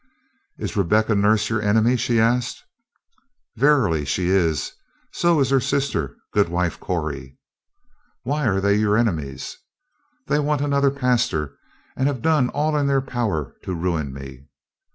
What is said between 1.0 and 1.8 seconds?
Nurse your